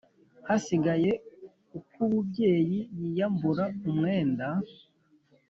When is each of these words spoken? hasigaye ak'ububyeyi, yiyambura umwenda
hasigaye 0.47 1.11
ak'ububyeyi, 1.77 2.79
yiyambura 2.97 3.63
umwenda 3.89 4.47